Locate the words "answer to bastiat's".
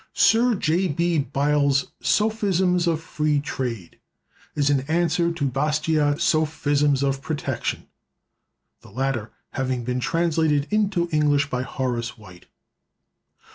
4.87-6.23